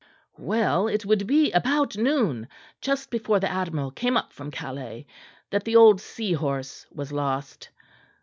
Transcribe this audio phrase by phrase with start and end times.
[0.39, 2.47] "Well it would be about noon,
[2.81, 5.05] just before the Admiral came up from Calais,
[5.51, 7.69] that the old Seahorse was lost.